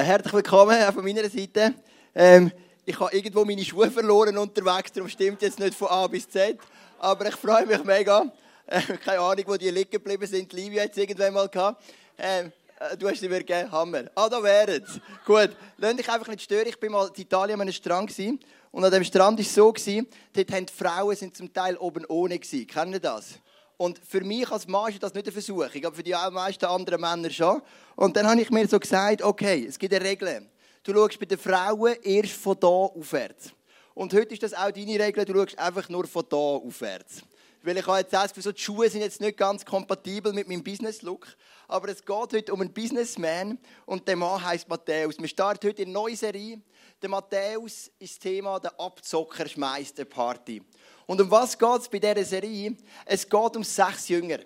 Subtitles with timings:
[0.00, 1.74] Herzlich willkommen auch von meiner Seite.
[2.14, 2.50] Ähm,
[2.86, 6.58] ich habe irgendwo meine Schuhe verloren unterwegs, darum stimmt jetzt nicht von A bis Z.
[6.98, 8.24] Aber ich freue mich mega.
[8.66, 10.50] Äh, keine Ahnung, wo die liegen geblieben sind.
[10.54, 11.84] Livia hat es irgendwann mal gehabt.
[12.16, 14.04] Ähm, äh, du hast sie mir gegeben, Hammer.
[14.14, 14.98] Ah, da wären sie.
[15.26, 16.68] Gut, lass dich einfach nicht stören.
[16.68, 18.08] Ich war mal in Italien an einem Strand.
[18.08, 18.40] Gewesen.
[18.70, 21.76] Und an dem Strand war es so, gewesen, dort haben die Frauen sind zum Teil
[21.76, 22.38] oben ohne.
[22.38, 22.66] Gewesen.
[22.66, 23.34] Kennen das?
[23.82, 27.00] Und für mich als Mann ist das nicht eine Versuchung, aber für die meisten anderen
[27.00, 27.60] Männer schon.
[27.96, 30.46] Und dann habe ich mir so gesagt, okay, es gibt eine Regel.
[30.84, 33.50] Du schaust bei den Frauen erst von da aufwärts.
[33.92, 37.22] Und heute ist das auch deine Regel, du schaust einfach nur von da aufwärts.
[37.64, 40.46] Weil ich habe jetzt das Gefühl, so die Schuhe sind jetzt nicht ganz kompatibel mit
[40.46, 41.26] meinem Business-Look.
[41.66, 45.18] Aber es geht heute um einen Businessman und der Mann heißt Matthäus.
[45.18, 46.60] Wir starten heute in eine neue Serie.
[47.02, 50.62] Der Matthäus ist das Thema, der Abzocker schmeißt eine Party.
[51.06, 52.76] Und um was geht es bei dieser Serie?
[53.04, 54.38] Es geht um sechs Jünger.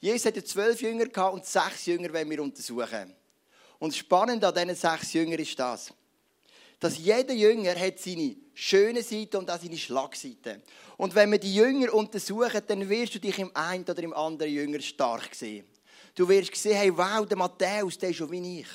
[0.00, 3.14] Jesus hatte zwölf Jünger und sechs Jünger wollen wir untersuchen.
[3.78, 5.92] Und spannend an diesen sechs Jüngern ist das,
[6.80, 10.62] dass jeder Jünger hat seine schöne Seite und auch seine Schlagseite.
[10.96, 14.52] Und wenn wir die Jünger untersuchen, dann wirst du dich im einen oder im anderen
[14.52, 15.66] Jünger stark sehen.
[16.14, 18.66] Du wirst sehen, hey, wow, der Matthäus, der ist schon wie ich.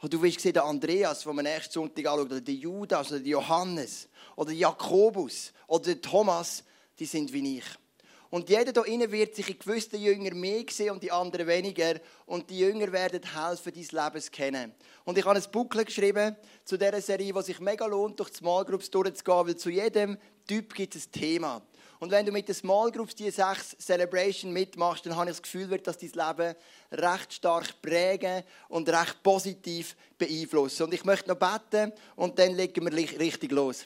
[0.00, 3.20] Und du wirst sehen, der Andreas, den wir nächsten Sonntag anschauen, oder der Judas, oder
[3.20, 4.08] der Johannes,
[4.40, 6.64] oder der Jakobus, oder der Thomas,
[6.98, 7.64] die sind wie ich.
[8.30, 12.00] Und jeder hier innen wird sich in gewissen Jünger mehr sehen und die anderen weniger.
[12.24, 14.74] Und die Jünger werden helfen, dein Leben zu kennen.
[15.04, 18.38] Und ich habe ein Buch geschrieben zu dieser Serie, was sich mega lohnt, durch die
[18.38, 20.16] Small Groups durchzugehen, weil zu jedem
[20.48, 21.60] Typ gibt es ein Thema.
[21.98, 25.42] Und wenn du mit den Small Groups die sechs Celebration mitmachst, dann habe ich das
[25.42, 26.54] Gefühl, wird das dein Leben
[26.92, 30.84] recht stark prägen und recht positiv beeinflussen.
[30.84, 33.84] Und ich möchte noch beten und dann legen wir richtig los.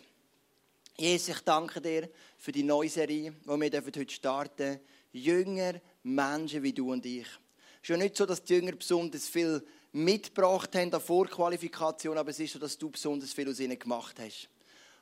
[0.96, 4.80] Jesus, ich danke dir für die neue Serie, die wir heute starten dürfen.
[5.10, 7.26] Jünger Menschen wie du und ich.
[7.26, 12.30] Es ist ja nicht so, dass die Jünger besonders viel mitgebracht haben an Vorqualifikation, aber
[12.30, 14.48] es ist so, dass du besonders viel aus ihnen gemacht hast.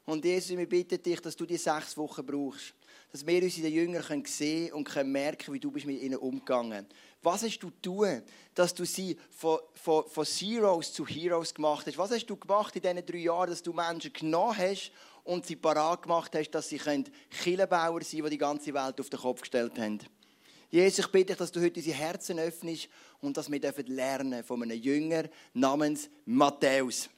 [0.05, 2.75] Und Jesus, wir bitten dich, dass du die sechs Wochen brauchst,
[3.13, 6.87] dass wir unsere Jünger sehen können und können merken, wie du bist mit ihnen umgegangen
[7.23, 8.23] Was hast du tun,
[8.55, 11.99] dass du sie von, von, von Zeros zu Heroes gemacht hast?
[11.99, 14.91] Was hast du gemacht in diesen drei Jahren, dass du Menschen genommen hast
[15.25, 19.11] und sie parat gemacht hast, dass sie Killenbauer sein können, die die ganze Welt auf
[19.11, 19.99] den Kopf gestellt haben?
[20.71, 22.89] Jesus, ich bitte dich, dass du heute unsere Herzen öffnest
[23.21, 27.11] und dass wir lernen von einem Jünger namens Matthäus.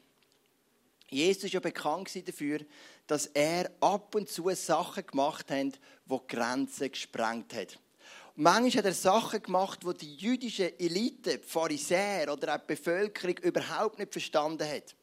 [1.08, 2.60] Jesus war ja bekannt dafür,
[3.06, 7.68] dass er ab und zu Sachen gemacht hat, die Grenzen gesprengt haben.
[8.36, 13.38] Manchmal hat er Sachen gemacht, die die jüdische Elite, die Pharisäer oder auch die Bevölkerung
[13.38, 14.96] überhaupt nicht verstanden hat.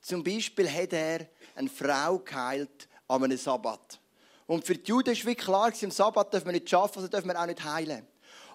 [0.00, 4.00] Zum Beispiel hat er eine Frau geheilt an einem Sabbat.
[4.46, 7.40] Und für die Juden war klar, am Sabbat dürfen wir nicht arbeiten, also dürfen wir
[7.40, 8.06] auch nicht heilen.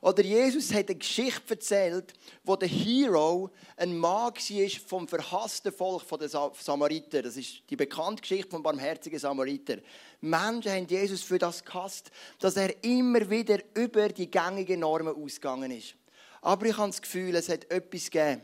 [0.02, 2.14] Oder Jesus hat eine Geschichte erzählt,
[2.44, 7.24] wo der Hero ein Mann war vom verhassten Volk der Samariter.
[7.24, 9.78] Das ist die bekannte Geschichte vom barmherzigen Samariter.
[10.22, 15.72] Menschen haben Jesus für das gehasst, dass er immer wieder über die gängigen Normen ausgegangen
[15.72, 15.96] ist.
[16.42, 18.42] Aber ich habe das Gefühl, es hat etwas gegeben,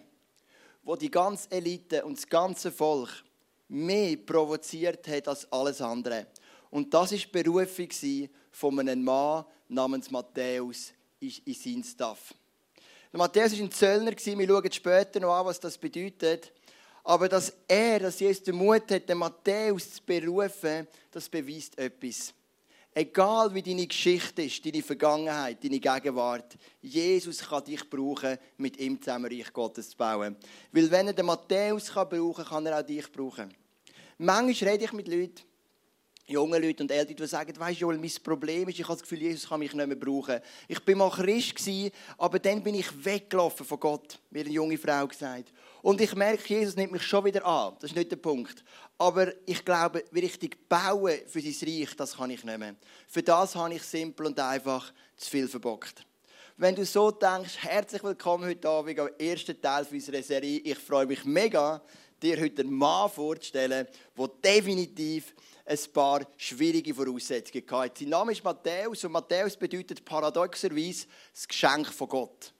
[0.83, 3.09] wo die ganze Elite und das ganze Volk
[3.67, 6.27] mehr provoziert hat als alles andere.
[6.69, 12.33] Und das war die Berufung von einem Mann namens Matthäus in seinen Staff.
[13.13, 16.51] Matthäus war ein Zöllner, wir schauen später noch an, was das bedeutet.
[17.03, 22.33] Aber dass er, dass Jesus den Mut hat, den Matthäus zu berufen, das beweist etwas.
[22.93, 29.01] Egal wie deine Geschichte ist, deine Vergangenheit, deine Gegenwart, Jesus kann dich brauchen, mit ihm
[29.01, 30.35] zusammen Reich Gottes zu bauen.
[30.73, 33.53] Weil wenn er den Matthäus brauchen kann, kann er auch dich brauchen.
[34.17, 35.41] Manchmal rede ich mit Leuten,
[36.27, 39.21] junge Leute und Eltern, die sagen, weißt du, mein Problem ist, ich habe das Gefühl,
[39.21, 40.41] Jesus kann mich nicht mehr brauchen.
[40.67, 41.69] Ich bin mal Christ
[42.17, 45.53] aber dann bin ich weggelaufen von Gott, wie eine junge Frau gesagt.
[45.81, 47.73] Und ich merke, Jesus nimmt mich schon wieder an.
[47.79, 48.63] Das ist nicht der Punkt.
[48.99, 52.75] Aber ich glaube, wie richtig bauen für sein Reich, das kann ich nicht mehr.
[53.07, 56.05] Für das habe ich simpel und einfach zu viel verbockt.
[56.57, 60.59] Wenn du so denkst, herzlich willkommen heute Abend am ersten Teil unserer Serie.
[60.59, 61.81] Ich freue mich mega,
[62.21, 65.33] dir heute einen Mann vorzustellen, der definitiv
[65.65, 68.01] ein paar schwierige Voraussetzungen hatte.
[68.01, 72.53] Sein Name ist Matthäus und Matthäus bedeutet paradoxerweise das Geschenk von Gott.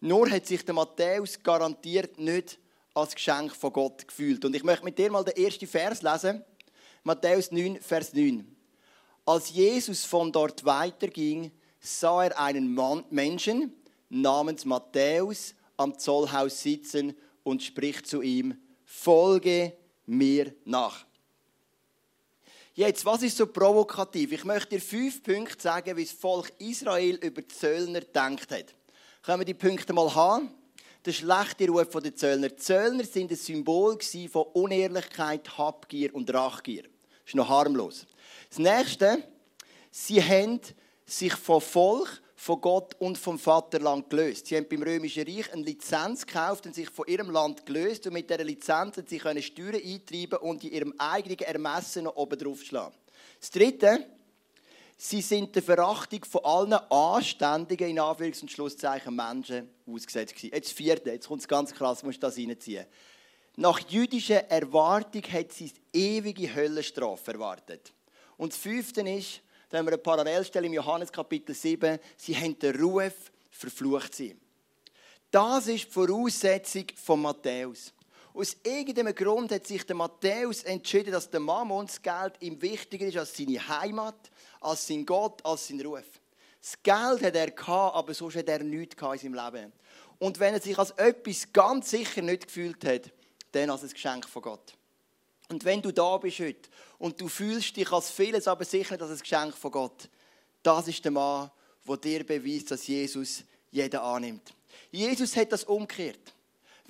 [0.00, 2.58] Nur hat sich der Matthäus garantiert nicht
[2.94, 4.44] als Geschenk von Gott gefühlt.
[4.44, 6.44] Und ich möchte mit dir mal den ersten Vers lesen.
[7.02, 8.46] Matthäus 9, Vers 9.
[9.24, 13.72] Als Jesus von dort weiterging, sah er einen Mann, Menschen
[14.08, 19.72] namens Matthäus am Zollhaus sitzen und spricht zu ihm, folge
[20.06, 21.06] mir nach.
[22.74, 24.32] Jetzt, was ist so provokativ?
[24.32, 28.74] Ich möchte dir fünf Punkte sagen, wie das Volk Israel über die Zöllner gedacht hat.
[29.22, 30.54] Können wir die Punkte mal haben?
[31.04, 32.48] Der schlechte Ruf der Zöllner.
[32.48, 33.98] Die Zöllner sind ein Symbol
[34.30, 36.82] von Unehrlichkeit, Habgier und Rachgier.
[36.82, 38.06] Das ist noch harmlos.
[38.48, 39.22] Das nächste,
[39.90, 40.60] sie haben
[41.04, 44.48] sich vom Volk, von Gott und vom Vaterland gelöst.
[44.48, 48.14] Sie haben beim Römischen Reich eine Lizenz gekauft und sich von ihrem Land gelöst und
[48.14, 52.60] mit dieser Lizenz sie können Steuern eintreiben und in ihrem eigenen Ermessen noch oben drauf
[52.62, 52.96] schlagen.
[53.38, 54.06] Das Dritte,
[55.02, 60.54] sie sind der Verachtung von allen anständigen, in Anführungs- und Schlusszeichen, Menschen ausgesetzt gewesen.
[60.54, 62.86] Jetzt das Vierte, jetzt kommt es ganz krass, musst du das reinziehen.
[63.56, 67.92] Nach jüdischer Erwartung hat sie ewige Höllenstrafe erwartet.
[68.36, 71.98] Und das Fünfte ist, da haben wir eine Parallelstelle im Johannes Kapitel 7.
[72.16, 74.36] Sie haben den Ruf, verflucht sie.
[75.30, 77.92] Das ist die Voraussetzung von Matthäus.
[78.34, 83.06] Aus irgendeinem Grund hat sich der Matthäus entschieden, dass der Mammon das Geld ihm wichtiger
[83.06, 84.30] ist als seine Heimat,
[84.60, 86.04] als sein Gott, als sein Ruf.
[86.60, 89.72] Das Geld hat er gehabt, aber sonst hat er nichts in seinem Leben.
[90.18, 93.10] Und wenn er sich als etwas ganz sicher nicht gefühlt hat,
[93.50, 94.74] dann als ein Geschenk von Gott.
[95.48, 99.02] Und wenn du da bist heute und du fühlst dich als vieles, aber sicher nicht
[99.02, 100.08] als ein Geschenk von Gott,
[100.62, 101.50] das ist der Mann,
[101.86, 104.54] der dir beweist, dass Jesus jeden annimmt.
[104.90, 106.32] Jesus hat das umgekehrt.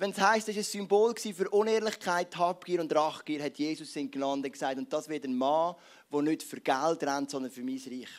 [0.03, 4.11] Wenn es heisst, es war ein Symbol für Unehrlichkeit, Habgier und Rachgier, hat Jesus in
[4.11, 4.77] Gnade gesagt.
[4.77, 5.75] Und das wird ein Mann,
[6.11, 8.09] der nicht für Geld rennt, sondern für mein Reich.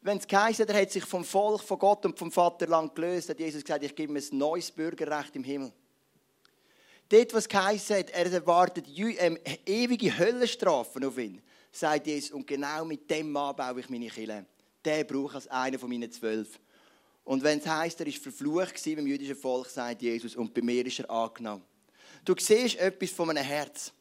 [0.00, 3.40] Wenn es geheißen er hat sich vom Volk, von Gott und vom Vaterland gelöst, hat
[3.40, 5.72] Jesus gesagt, ich gebe ihm ein neues Bürgerrecht im Himmel.
[7.08, 11.42] Dort, was geheißen hat, er erwartet ähm, ewige Höllenstrafen auf ihn,
[11.72, 12.30] sagt Jesus.
[12.30, 14.46] Und genau mit dem Mann baue ich meine Kille.
[14.84, 16.60] Der braucht als einer von meinen zwölf.
[17.26, 20.86] Und wenn es heisst, er war verflucht beim jüdischen Volk, sagt Jesus, und bei mir
[20.86, 21.64] ist er angenommen.
[22.24, 23.92] Du siehst etwas von meinem Herz.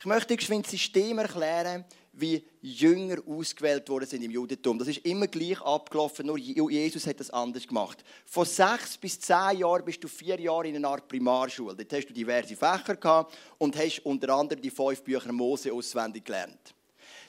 [0.00, 4.76] Ich möchte dir geschwind System erklären, wie Jünger ausgewählt worden sind im Judentum.
[4.76, 8.02] Das ist immer gleich abgelaufen, nur Jesus hat das anders gemacht.
[8.24, 11.76] Von sechs bis zehn Jahren bist du vier Jahre in einer Art Primarschule.
[11.76, 16.24] Dort hast du diverse Fächer gehabt und hast unter anderem die fünf Bücher Mose auswendig
[16.24, 16.75] gelernt.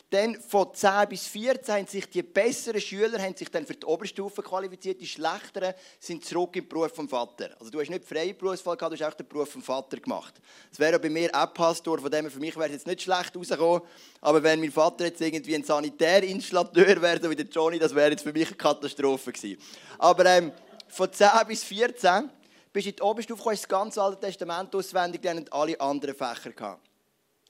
[0.09, 3.86] Dann von 10 bis 14 haben sich die besseren Schüler haben sich dann für die
[3.86, 7.50] Oberstufe qualifiziert, die schlechteren sind zurück im Beruf vom Vater.
[7.59, 10.36] Also du hast nicht freie Berufswahl gehabt, du hast auch den Beruf vom Vater gemacht.
[10.69, 13.36] Das wäre bei mir auch Pastor, von dem für mich wäre es jetzt nicht schlecht
[13.36, 13.81] rausgekommen,
[14.21, 18.12] aber wenn mein Vater jetzt irgendwie ein Sanitärinstallateur wäre, so wie der Johnny, das wäre
[18.12, 19.62] jetzt für mich eine Katastrophe gewesen.
[19.98, 20.54] Aber ähm,
[20.88, 22.30] von 10 bis 14
[22.71, 26.54] bist du in die Oberstufe gekommen, das ganze Alte Testament auswendig und alle anderen Fächer
[26.54, 26.86] gehabt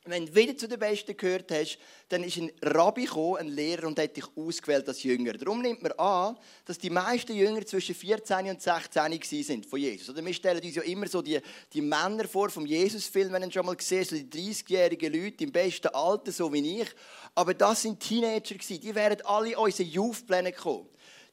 [0.10, 1.78] wenn du wieder zu den Besten gehört hast,
[2.10, 5.34] dann ist ein Rabbi gekommen, ein Lehrer, und hat dich ausgewählt als Jünger.
[5.34, 10.10] Darum nimmt man an, dass die meisten Jünger zwischen 14 und 16 sind von Jesus.
[10.10, 11.40] Oder wir stellen uns ja immer so die,
[11.74, 15.52] die Männer vor vom Jesus-Film, wenn du schon mal gesehen so die 30-jährigen Leute im
[15.52, 16.90] besten Alter, so wie ich.
[17.36, 18.82] Aber das sind Teenager gewesen.
[18.82, 20.88] Die wären alle unsere Youth-Pläne gekommen.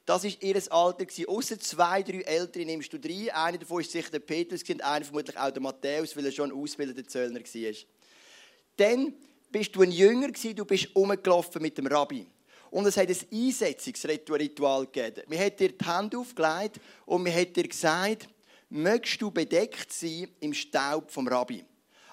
[0.05, 1.05] Das war ihr Alter.
[1.27, 3.33] Außer zwei, drei Ältere nimmst du drei.
[3.33, 6.51] Einer davon ist sicher der Petrus und einer vermutlich auch der Matthäus, weil er schon
[6.51, 7.73] ein ausgebildeter Zöllner war.
[8.77, 9.13] Dann
[9.51, 12.27] bist du ein Jünger gewesen, du bist rumgelaufen mit dem Rabbi.
[12.71, 15.23] Und es hat ein Einsetzungsritual gegeben.
[15.27, 18.27] Wir hat dir die Hand aufgelegt und wir hat dir gesagt,
[18.69, 21.63] möchtest du bedeckt sein im Staub vom Rabbi.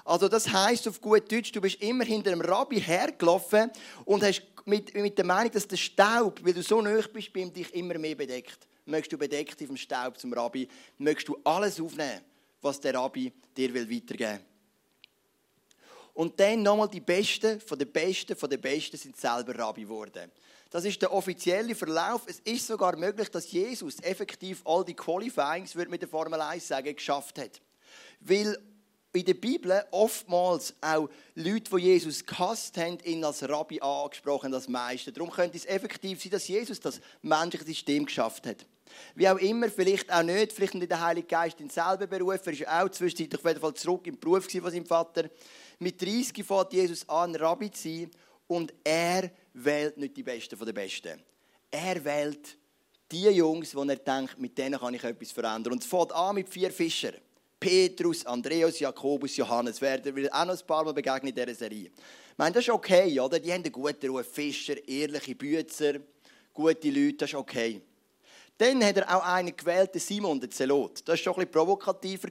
[0.04, 3.70] Also das heißt auf gut Deutsch, du bist immer hinter dem Rabbi hergelaufen
[4.04, 7.44] und hast mit, mit der Meinung, dass der Staub, weil du so nah bist, bei
[7.44, 8.68] dich immer mehr bedeckt.
[8.84, 10.68] Möchtest du bedeckt sein vom Staub zum Rabbi,
[10.98, 12.20] möchtest du alles aufnehmen,
[12.60, 14.51] was der Rabbi dir weitergeben will.
[16.14, 20.30] Und dann nochmal die Besten von den Besten von den Besten sind selber Rabbi geworden.
[20.70, 22.22] Das ist der offizielle Verlauf.
[22.26, 26.68] Es ist sogar möglich, dass Jesus effektiv all die Qualifyings, würde mit der Formel 1
[26.68, 27.60] sagen, geschafft hat.
[28.20, 28.58] Weil
[29.14, 34.68] in der Bibel oftmals auch Leute, die Jesus gehasst haben, ihn als Rabbi angesprochen, als
[34.68, 35.12] Meister.
[35.12, 38.64] Darum könnte es effektiv sein, dass Jesus das menschliche System geschafft hat.
[39.14, 42.54] Wie auch immer, vielleicht auch nicht, vielleicht nicht der Heilige Geist ihn selber berufen.
[42.54, 45.28] Er war auch zwischenzeitlich auf jeden Fall zurück im Beruf von seinem Vater.
[45.78, 48.10] Mit 30 fährt Jesus an, Rabbi zu sein
[48.46, 51.22] und er wählt nicht die Besten von den Besten.
[51.70, 52.56] Er wählt
[53.10, 55.74] die Jungs, wo er denkt, mit denen kann ich etwas verändern.
[55.74, 57.14] Und es fährt an mit vier Fischern.
[57.60, 61.90] Petrus, Andreas, Jakobus, Johannes werden wir auch noch ein paar Mal begegnen in dieser Serie.
[62.32, 63.38] Ich meine, das ist okay, oder?
[63.38, 64.26] Die haben einen guten Ruf.
[64.26, 66.00] Fischer, ehrliche Bützer,
[66.52, 67.80] gute Leute, das ist okay.
[68.58, 71.00] Dann hat er auch einen gewählt, Simon, der Zelot.
[71.04, 72.28] Das war schon ein bisschen provokativer.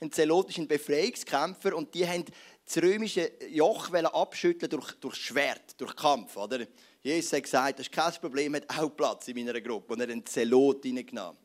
[0.00, 2.24] Ein Zelot ist ein Befreiungskämpfer und die haben
[2.68, 6.36] das römische Joch abschütteln durch, durch Schwert, durch Kampf.
[6.36, 6.66] Oder?
[7.00, 9.94] Jesus hat gesagt, das ist kein Problem, hat auch Platz in meiner Gruppe.
[9.94, 11.38] Und er hat einen Zelot hineingenommen.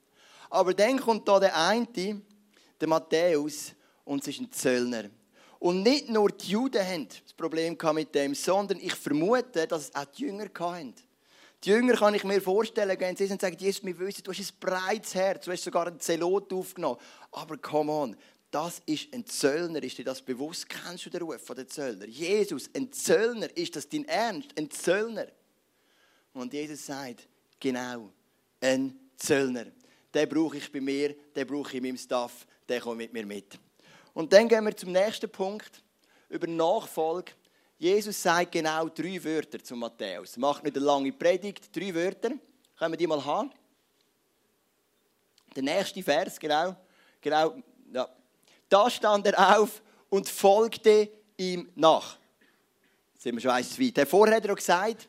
[0.50, 1.88] Aber dann kommt da der eine,
[2.80, 3.72] der Matthäus,
[4.04, 5.06] und es ist ein Zöllner.
[5.60, 9.96] Und nicht nur die Juden haben das Problem mit dem, sondern ich vermute, dass es
[9.96, 10.94] auch die Jünger hatten.
[11.64, 14.42] Die Jünger kann ich mir vorstellen, gehen sie und sagen, Jesus, wir wissen, du hast
[14.42, 17.00] ein breites Herz, du hast sogar einen Zelot aufgenommen.
[17.32, 18.18] Aber come on,
[18.54, 19.82] das ist ein Zöllner.
[19.82, 20.70] Ist dir das bewusst?
[20.70, 22.06] Kennst du den Ruf von den Zöllner?
[22.06, 24.50] Jesus, ein Zöllner, ist das dein Ernst?
[24.56, 25.26] Ein Zöllner?
[26.34, 27.28] Und Jesus sagt,
[27.60, 28.12] genau,
[28.62, 29.66] ein Zöllner.
[30.14, 33.26] Den brauche ich bei mir, den brauche ich in meinem Staff, der kommt mit mir
[33.26, 33.58] mit.
[34.14, 35.82] Und dann gehen wir zum nächsten Punkt,
[36.30, 37.32] über Nachfolge.
[37.80, 40.38] Jesus sagt genau drei Wörter zu Matthäus.
[40.38, 42.30] Macht nicht eine lange Predigt, drei Wörter.
[42.78, 43.52] Können wir die mal haben?
[45.56, 46.76] Der nächste Vers, genau.
[47.20, 47.56] genau.
[48.74, 52.18] Da stand er auf und folgte ihm nach.
[53.14, 54.10] Jetzt sind wir schon eins weit.
[54.10, 55.08] Vorher hat er gesagt,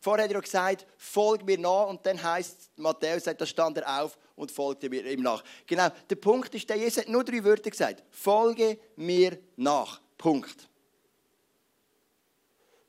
[0.00, 1.88] vorher hat er gesagt, folg mir nach.
[1.88, 5.44] Und dann heißt Matthäus, sagt, da stand er auf und folgte mir ihm nach.
[5.66, 8.02] Genau, der Punkt ist, der Jesus hat nur drei Wörter gesagt.
[8.08, 10.00] Folge mir nach.
[10.16, 10.66] Punkt.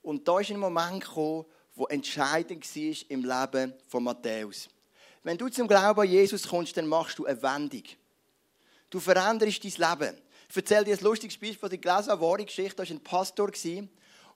[0.03, 1.43] Und da ist ein Moment gekommen,
[1.77, 4.69] der entscheidend war im Leben von Matthäus.
[5.21, 7.83] Wenn du zum Glauben an Jesus kommst, dann machst du eine Wendung.
[8.89, 10.17] Du veränderst dein Leben.
[10.49, 12.75] Ich erzähle dir ein lustiges Beispiel, ich gelesen habe, wahre Geschichte.
[12.77, 13.51] Da war ein Pastor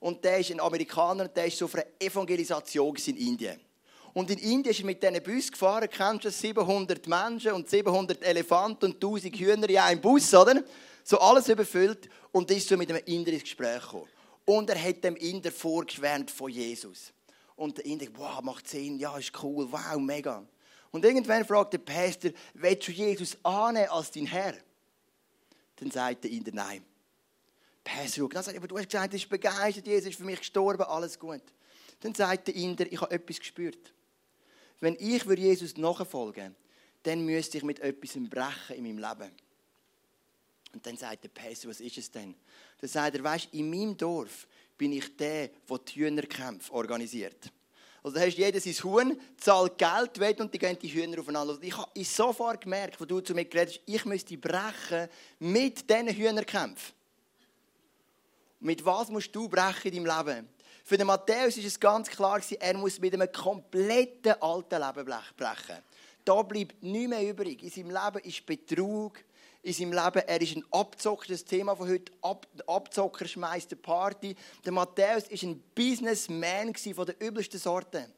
[0.00, 3.60] und der ist ein Amerikaner und der ist so für eine Evangelisation in Indien.
[4.14, 8.22] Und in Indien ist er mit diesen Bus gefahren, kennst du 700 Menschen und 700
[8.22, 10.62] Elefanten und 1000 Hühner in einem Bus, oder?
[11.02, 14.08] So alles überfüllt und ist so mit einem Inder ins Gespräch gekommen.
[14.44, 17.12] Und er hat dem Inder vorgeschwärmt von Jesus.
[17.56, 20.44] Und der Inder, wow, macht Sinn, ja, ist cool, wow, mega.
[20.92, 24.54] Und irgendwann fragt der Pastor, willst du Jesus annehmen als dein Herr?
[25.76, 26.84] Dann sagt der Inder, nein.
[27.82, 30.38] Pastor, dann sagt er, aber du hast gesagt, du bist begeistert, Jesus ist für mich
[30.38, 31.42] gestorben, alles gut.
[32.00, 33.92] Dann sagt der Inder, ich habe etwas gespürt.
[34.78, 36.54] Wenn ich Jesus nachfolgen
[37.02, 39.32] dann müsste ich mit etwas brechen in meinem Leben.
[40.72, 42.34] Und dann sagt der Pastor, was ist es denn?
[42.78, 44.46] Dann sagt er, weißt, in meinem Dorf
[44.78, 47.50] bin ich der, der die Hühnerkämpfe organisiert.
[48.02, 51.52] Also da hast jeder sein Huhn, zahlt Geld weg und die gehen die Hühner aufeinander.
[51.52, 55.88] Also ich habe sofort gemerkt, wo du zu mir geredet hast, ich müsste brechen mit
[55.88, 56.94] diesen Hühnerkämpfen.
[58.58, 60.48] Mit was musst du brechen in deinem Leben?
[60.84, 65.06] Für den Matthäus ist es ganz klar, er muss mit einem kompletten alten Leben
[65.36, 65.82] brechen.
[66.24, 67.62] Da bleibt nichts mehr übrig.
[67.62, 69.18] In seinem Leben ist Betrug,
[69.62, 70.22] in seinem Leben.
[70.26, 72.12] Er ist ein Abzocker, das Thema von heute.
[72.22, 74.34] Ab, Abzocker schmeißt eine Party.
[74.64, 78.08] Der Matthäus war ein Businessman von der übelsten Sorte.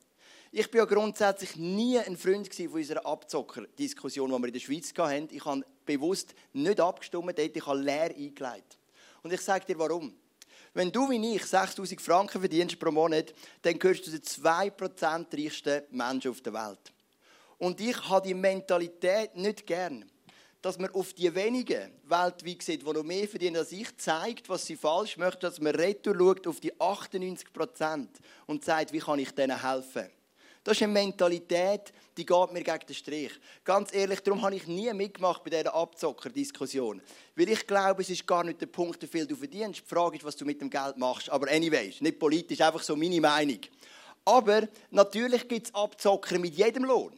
[0.51, 4.93] Ich bin ja grundsätzlich nie ein Freund von unserer Abzocker-Diskussion, die wir in der Schweiz
[4.97, 5.29] hatten.
[5.33, 7.57] Ich habe bewusst nicht abgestimmt, dort.
[7.57, 8.79] ich habe leer eingelegt.
[9.23, 10.15] Und ich sage dir warum.
[10.73, 15.45] Wenn du wie ich 6000 Franken verdienst pro Monat, dann gehörst du zu den 2%
[15.45, 16.93] reichsten Menschen auf der Welt.
[17.59, 20.05] Und ich habe die Mentalität nicht gern
[20.65, 24.65] dass man auf die wenigen weltweit sieht, die noch mehr verdienen als ich, zeigt, was
[24.65, 28.09] sie falsch möchten, dass man retour schaut auf die 98 Prozent
[28.47, 30.09] und sagt, wie kann ich denen helfen.
[30.63, 33.33] Das ist eine Mentalität, die geht mir gegen den Strich.
[33.63, 37.03] Ganz ehrlich, darum habe ich nie mitgemacht bei dieser Abzocker-Diskussion.
[37.37, 39.83] Weil ich glaube, es ist gar nicht der Punkt, wie viel du verdienst.
[39.85, 41.29] Die Frage ist, was du mit dem Geld machst.
[41.29, 43.61] Aber anyways, nicht politisch, einfach so meine Meinung.
[44.25, 47.13] Aber natürlich gibt es Abzocker mit jedem Lohn.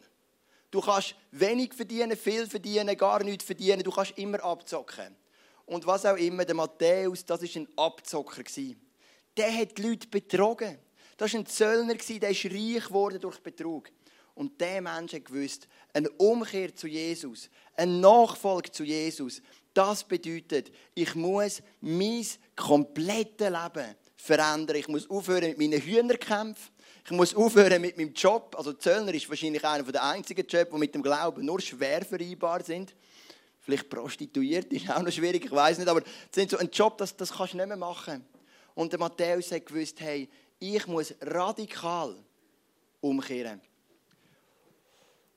[0.69, 3.83] Du kannst wenig verdienen, viel verdienen, gar nichts verdienen.
[3.83, 5.15] Du kannst immer abzocken.
[5.65, 8.43] Und was auch immer, der Matthäus, das war ein Abzocker.
[9.35, 10.77] Der hat die Leute betrogen.
[11.17, 13.89] Das war ein Zöllner, der ist reich geworden durch Betrug.
[14.35, 19.41] Und der Mensch hat gewusst, eine Umkehr zu Jesus, ein Nachfolge zu Jesus,
[19.73, 24.75] das bedeutet, ich muss mein komplettes Leben verändern.
[24.75, 26.73] Ich muss aufhören mit meinen Hühnerkämpfen.
[27.09, 28.53] Ich muss aufhören mit meinem Job.
[28.57, 32.61] Also Zöllner ist wahrscheinlich einer der einzigen Jobs, die mit dem Glauben nur schwer vereinbar
[32.61, 32.93] sind.
[33.61, 35.87] Vielleicht prostituiert ist auch noch schwierig, ich weiß nicht.
[35.87, 38.25] Aber das sind so ein Job, das, das kannst du nicht mehr machen.
[38.75, 40.27] Und der Matthäus hat gewusst, hey,
[40.59, 42.13] ich muss radikal
[42.99, 43.61] umkehren.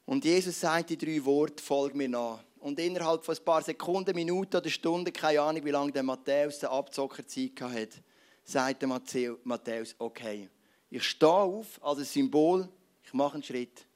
[0.06, 2.42] Und Jesus sagt die drei Worte, folg mir nach.
[2.58, 6.58] Und innerhalb von ein paar Sekunden, Minuten oder Stunden, keine Ahnung, wie lange der Matthäus
[6.58, 8.02] der Abzocker Zeit hatte,
[8.42, 8.88] sagt der
[9.44, 10.50] Matthäus, okay,
[10.90, 12.68] ich stehe auf als ein Symbol,
[13.04, 13.86] ich mache einen Schritt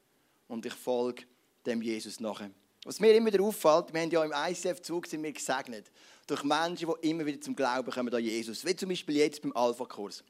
[0.47, 1.23] und ich folge
[1.65, 2.51] dem Jesus nachher.
[2.85, 5.91] Was mir immer wieder auffällt, wir haben ja im ICF-Zug sind wir gesegnet
[6.27, 8.63] durch Menschen, die immer wieder zum Glauben kommen an Jesus.
[8.65, 10.23] Wie zum Beispiel jetzt beim Alpha-Kurs.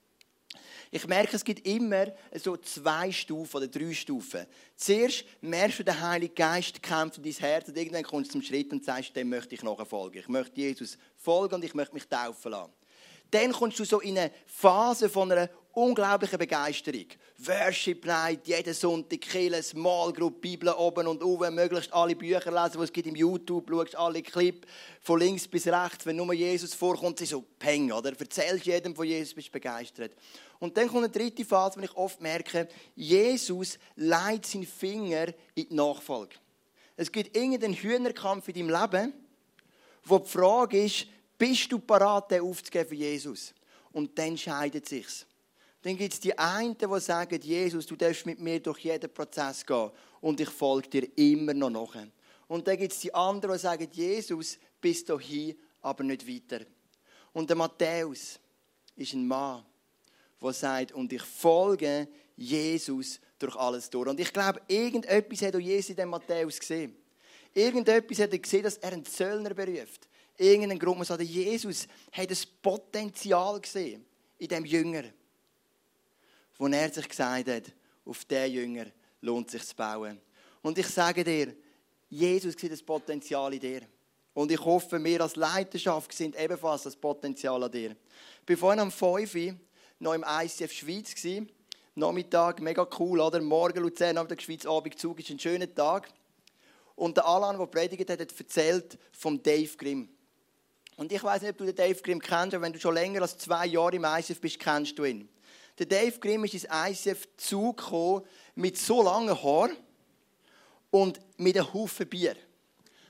[0.92, 4.46] Ich merke, es gibt immer so zwei Stufen oder drei Stufen.
[4.76, 8.42] Zuerst merkst du, der Heilige Geist kämpft in dein Herz und irgendwann kommst du zum
[8.42, 10.22] Schritt und sagst, dem möchte ich nachfolgen.
[10.22, 12.72] Ich möchte Jesus folgen und ich möchte mich taufen lassen.
[13.32, 17.06] Dann kommst du so in eine Phase von einer unglaublichen Begeisterung.
[17.40, 22.78] Worship Night, jeden Sonntag Kirche, Small Group, Bibel oben und oben, möglichst alle Bücher lesen,
[22.78, 24.66] die es gibt im YouTube, schaust alle Clips
[25.02, 28.18] von links bis rechts, wenn nur Jesus vorkommt, sie so peng, oder?
[28.18, 30.14] Erzählst jedem von Jesus, bist begeistert.
[30.60, 35.68] Und dann kommt eine dritte Phase, wo ich oft merke, Jesus leitet seinen Finger in
[35.68, 36.36] die Nachfolge.
[36.96, 39.14] Es gibt irgendeinen Hühnerkampf in deinem Leben,
[40.06, 43.54] wo die Frage ist, bist du parat, den aufzugeben für Jesus?
[43.92, 45.26] Und dann scheidet sich's.
[45.82, 49.66] Dann gibt es die einen, die sagen, Jesus, du darfst mit mir durch jeden Prozess
[49.66, 51.96] gehen und ich folge dir immer noch nach.
[52.48, 56.66] Und dann gibt es die anderen, die sagen, Jesus, bis dahin, aber nicht weiter.
[57.34, 58.40] Und der Matthäus
[58.96, 59.64] ist ein Mann,
[60.42, 64.10] der sagt, und ich folge Jesus durch alles durch.
[64.10, 66.96] Und ich glaube, irgendetwas hat auch Jesus in dem Matthäus gesehen.
[67.54, 70.08] Irgendetwas hat er gesehen, dass er einen Zöllner beruft.
[70.38, 74.06] Irgendein Grund, man sagt, Jesus hat das Potenzial gesehen
[74.38, 75.04] in dem Jünger
[76.58, 77.64] wo er sich gesagt hat,
[78.06, 78.86] auf diesen Jünger
[79.22, 80.20] lohnt sich zu bauen.
[80.62, 81.56] Und ich sage dir,
[82.10, 83.82] Jesus sieht das Potenzial in dir.
[84.34, 87.96] Und ich hoffe, wir als Leiterschaft sind ebenfalls das Potenzial an dir.
[88.44, 89.56] Ich war vorhin am 5 Uhr
[90.00, 91.14] noch im ICF Schweiz.
[91.96, 93.42] Nachmittag, mega cool, oder?
[93.42, 96.10] Morgen Luzern, Abend Schweiz, Abend Zug, ist ein schöner Tag.
[96.96, 100.10] Und der Alan, der predigt hat, hat erzählt vom Dave Grimm.
[100.98, 103.22] Und ich weiß nicht, ob du den Dave Grimm kennst, aber wenn du schon länger
[103.22, 105.28] als zwei Jahre im ICF bist, kennst du ihn.
[105.78, 108.24] Der Dave Grimm ist ins ICF zugekommen
[108.56, 109.76] mit so langen Haaren
[110.90, 112.38] und mit einem Haufen Bier.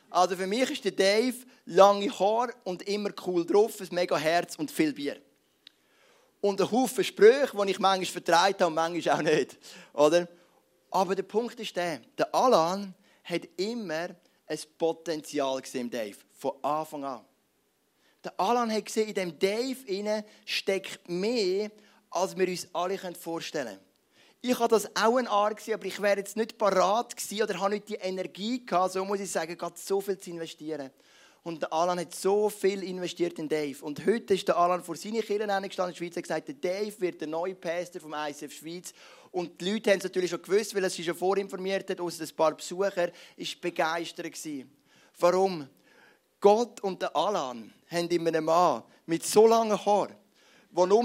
[0.09, 4.55] Also für mich ist der Dave lange Haare und immer cool drauf, ein mega Herz
[4.55, 5.21] und viel Bier.
[6.41, 9.57] Und ein Haufen Sprüche, die ich manchmal vertreibt habe und manchmal auch nicht.
[9.93, 10.27] Oder?
[10.89, 14.09] Aber der Punkt ist der, der Alan hat immer
[14.47, 17.25] ein Potenzial gesehen Dave, von Anfang an.
[18.25, 21.69] Der Alan hat gesehen, in dem Dave steckt mehr
[22.09, 23.79] als wir uns alle vorstellen können.
[24.41, 27.75] Ich habe das auch ein gewesen, aber ich wäre jetzt nicht parat gewesen oder habe
[27.75, 30.89] nicht die Energie gehabt, so muss ich sagen, gerade so viel zu investieren.
[31.43, 33.85] Und der Alan hat so viel investiert in Dave.
[33.85, 36.55] Und heute ist der Alan vor seinen Kirchen gestanden in der Schweiz und gesagt, der
[36.55, 38.93] Dave wird der neue Pastor vom ICF Schweiz.
[39.29, 42.23] Und die Leute haben es natürlich schon gewusst, weil er sich schon vorinformiert hat, außer
[42.23, 44.71] ein paar Besucher, ist begeistert gewesen.
[45.19, 45.69] Warum?
[46.39, 50.15] Gott und der Alan haben in einem Mann mit so langen Haaren,
[50.71, 51.03] wo nur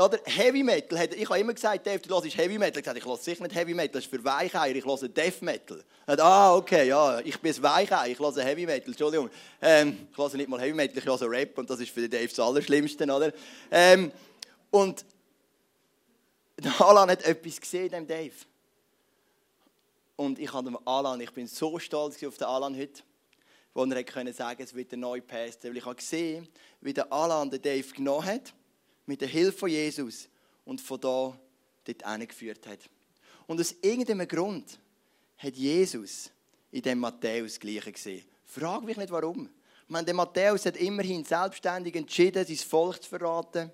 [0.00, 2.78] oder Heavy Metal, ich habe immer gesagt, Dave, du hörst Heavy Metal.
[2.78, 5.42] Ich gesagt, ich höre sicher nicht Heavy Metal, das ist für Weicheier, ich höre Death
[5.42, 5.82] Metal.
[6.06, 9.28] Sagt, ah, okay, ja, ich bin ein Weicheier, ich höre Heavy Metal, Entschuldigung.
[9.60, 12.28] Ähm, ich höre nicht mal Heavy Metal, ich höre Rap und das ist für Dave
[12.28, 13.32] das Allerschlimmste, oder?
[13.72, 14.12] Ähm,
[14.70, 15.04] und
[16.78, 18.34] Alan hat etwas gesehen dem Dave.
[20.14, 23.02] Und ich habe dem Alan, ich bin so stolz auf den Alan heute,
[23.74, 25.70] wo er können sagen, es wird der neue Pastor.
[25.70, 26.48] Weil ich habe gesehen,
[26.80, 28.52] wie der Alan den Dave genommen hat
[29.06, 30.28] mit der Hilfe von Jesus
[30.64, 31.38] und von da
[31.84, 32.80] dort geführt hat.
[33.46, 34.78] Und aus irgendeinem Grund
[35.38, 36.30] hat Jesus
[36.70, 38.24] in dem Matthäus Gleiche gesehen.
[38.44, 39.48] Frag mich nicht warum.
[39.88, 43.70] Ich der Matthäus hat immerhin selbstständig entschieden, sein Volk zu verraten,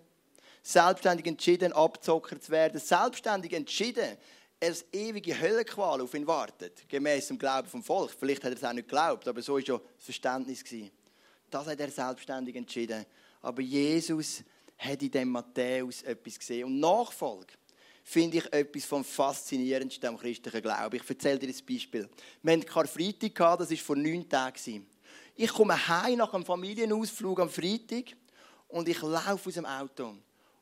[0.63, 4.17] selbstständig entschieden, Abzocker zu werden, selbstständig entschieden,
[4.71, 8.13] das ewige Höllenqual auf ihn wartet, gemäß dem Glauben vom Volk.
[8.19, 10.65] Vielleicht hat er es auch nicht geglaubt, aber so war ja das Verständnis.
[11.51, 13.05] Das hat er selbstständig entschieden.
[13.43, 14.43] Aber Jesus
[14.79, 16.65] hat in dem Matthäus etwas gesehen.
[16.67, 17.55] Und Nachfolge
[18.03, 20.97] finde ich etwas vom Faszinierendsten am christlichen Glauben.
[20.97, 22.09] Ich erzähle dir ein Beispiel.
[22.43, 24.87] Wir hatten Karfreitag, das war vor neun Tagen.
[25.37, 28.17] Ich komme heim nach einem Familienausflug am Freitag
[28.69, 30.15] und ich laufe aus dem Auto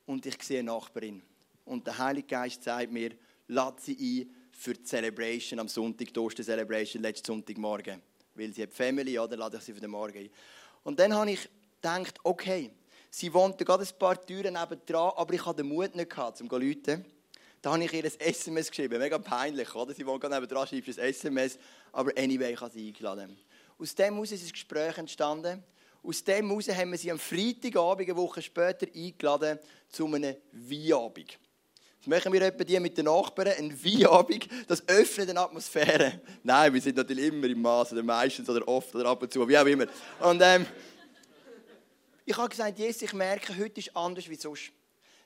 [0.07, 1.23] und ich sehe eine Nachbarin.
[1.65, 3.13] Und der Heilige Geist sagt mir,
[3.53, 8.01] lade sie ein für die Celebration am Sonntag, die Oster-Celebration, letzten Sonntagmorgen.
[8.35, 10.31] Weil sie hat Family, oder lade ich sie für den Morgen ein.
[10.85, 11.49] Und dann habe ich
[11.81, 12.71] gedacht, okay,
[13.15, 16.49] Sie wohnte gerade ein paar Türen nebendran, aber ich hatte den Mut nicht, gehabt, um
[16.49, 17.05] zu rufen.
[17.61, 18.99] Da habe ich ihr ein SMS geschrieben.
[18.99, 19.93] Mega peinlich, oder?
[19.93, 21.59] Sie wohnt gerade nebendran, schreibt ein SMS.
[21.93, 23.37] Aber anyway, ich habe sie eingeladen.
[23.79, 25.63] Aus dem heraus ist ein Gespräch entstanden.
[26.03, 29.59] Aus dem heraus haben wir sie am Freitagabend, eine Woche später, eingeladen
[29.91, 31.39] zu einem Weinabend.
[32.03, 36.21] Das machen wir etwa die mit den Nachbarn, ein Weinabend, das öffnet eine Atmosphäre.
[36.43, 39.49] Nein, wir sind natürlich immer im Maß, oder meistens, oder oft, oder ab und zu,
[39.49, 39.87] wie auch immer.
[40.19, 40.67] Und ähm,
[42.25, 44.73] ich habe gesagt, Jesus, ich merke, heute ist anders wie sonst.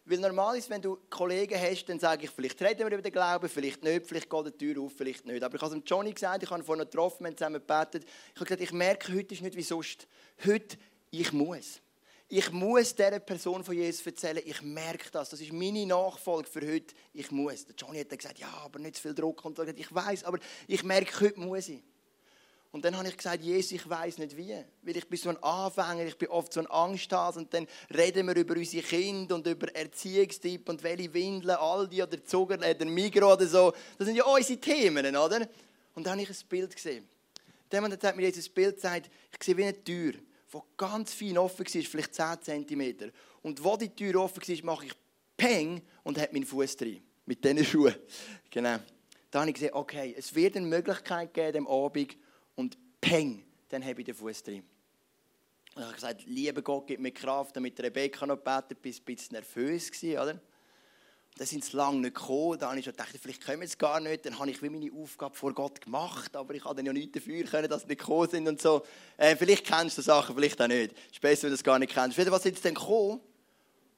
[0.04, 3.12] Weil normal ist, wenn du Kollegen hast, dann sage ich, vielleicht reden wir über den
[3.12, 5.42] Glauben, vielleicht nicht, vielleicht geht die Tür auf, vielleicht nicht.
[5.42, 8.04] Aber ich habe es Johnny gesagt, ich habe ihn vorhin getroffen, wir haben zusammen gebetet.
[8.04, 10.06] Ich habe gesagt, ich merke, heute ist nicht wie sonst.
[10.44, 10.76] Heute,
[11.10, 11.80] ich muss.
[12.28, 15.30] Ich muss dieser Person von Jesus erzählen, ich merke das.
[15.30, 16.94] Das ist meine Nachfolge für heute.
[17.12, 17.66] Ich muss.
[17.66, 19.44] Der Johnny hat dann gesagt, ja, aber nicht zu viel Druck.
[19.44, 21.82] Und ich weiß, aber ich merke, heute muss ich.
[22.72, 24.52] Und dann habe ich gesagt, Jesus, ich weiß nicht wie.
[24.82, 27.38] Weil ich bin so ein Anfänger, ich bin oft so ein Angsthase.
[27.38, 32.24] Und dann reden wir über unsere Kinder und über Erziehungstyp und welche Windeln, Aldi oder
[32.24, 33.72] Zucker oder Migros oder so.
[33.96, 35.48] Das sind ja unsere Themen, oder?
[35.94, 37.08] Und dann habe ich ein Bild gesehen.
[37.70, 40.14] Dann hat mir Jesus Bild gesagt, ich sehe wie eine Tür,
[40.56, 43.12] die ganz fein offen war, vielleicht 10 cm.
[43.42, 44.92] Und wo die Tür offen war, mache ich
[45.36, 47.02] Peng und habe meinen Fuß drin.
[47.26, 47.94] Mit diesen Schuhen.
[48.50, 48.78] Genau.
[49.30, 52.16] Dann habe ich gesehen, okay, es wird eine Möglichkeit geben, am Abend,
[52.54, 54.62] und peng, dann habe ich den Fuß drin.
[55.74, 59.04] Und ich habe gesagt, lieber Gott, gib mir Kraft, damit Rebecca noch betet, bis ein
[59.04, 60.40] bisschen nervös war, oder?
[61.38, 62.58] Dann sind sie lange nicht gekommen.
[62.58, 64.24] Dann habe ich gedacht, vielleicht kommen sie gar nicht.
[64.24, 67.12] Dann habe ich wie meine Aufgabe vor Gott gemacht, aber ich habe dann ja nichts
[67.12, 68.82] dafür können, dass sie nicht gekommen sind und so.
[69.18, 70.92] Äh, vielleicht kennst du die Sachen, vielleicht auch nicht.
[70.92, 72.18] Es ist besser, wenn du das gar nicht kennst.
[72.30, 73.20] Was sind sie denn gekommen?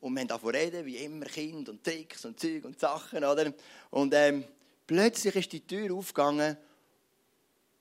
[0.00, 3.52] Und wir haben davon reden, wie immer, Kind und Tricks und Zeug und Sachen, oder?
[3.90, 4.44] Und ähm,
[4.86, 6.56] plötzlich ist die Tür aufgegangen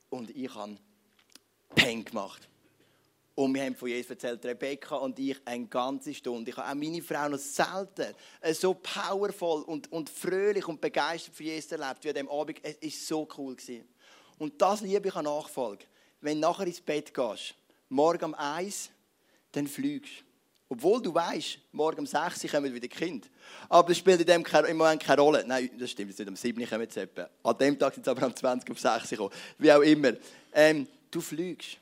[0.10, 0.78] und ich habe
[1.76, 2.48] Peng gemacht.
[3.38, 6.50] Und wir haben von Jesus erzählt, Rebecca und ich, eine ganze Stunde.
[6.50, 8.16] Ich habe auch meine Frau noch selten
[8.54, 12.60] so powervoll und, und fröhlich und begeistert für Jesus erlebt wie an diesem Abend.
[12.64, 13.56] Es war so cool.
[13.56, 13.88] Gewesen.
[14.40, 15.86] Und das liebe ich an Nachfolge.
[16.20, 17.54] Wenn du nachher ins Bett gehst,
[17.90, 18.90] morgen um eins,
[19.52, 20.24] dann fliegst
[20.70, 23.30] obwohl du weißt, morgen um 6 Uhr kommen wieder Kind.
[23.70, 25.46] Aber das spielt in dem im Moment keine Rolle.
[25.48, 27.30] Nein, das stimmt, es nicht um 7 Uhr kommen sie etwa.
[27.44, 29.32] An dem Tag sind sie aber um 20 Uhr um 6 Uhr gekommen.
[29.60, 30.12] Wie auch immer.
[30.54, 31.78] Ähm, du fliegst.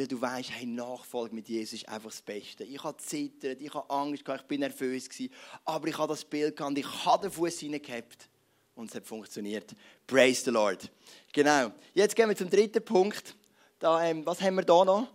[0.00, 2.64] Weil du weißt, hey, Nachfolge mit Jesus ist einfach das Beste.
[2.64, 5.30] Ich habe zittert, ich habe Angst gehabt, ich bin nervös gewesen,
[5.66, 8.30] aber ich habe das Bild gehabt, ich habe den Fuß hineingehabt
[8.74, 9.76] und es hat funktioniert.
[10.06, 10.90] Praise the Lord.
[11.34, 11.72] Genau.
[11.92, 13.36] Jetzt gehen wir zum dritten Punkt.
[13.78, 15.06] Da, ähm, was haben wir da noch?